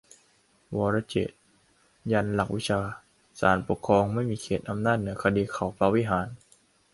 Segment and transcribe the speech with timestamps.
[0.77, 1.37] 'วรเจตน์'
[2.11, 2.81] ยันหลักวิชา
[3.39, 6.27] ศาลปกครองไม่มีเขตอำนาจเหนือคดีเขาพระวิหาร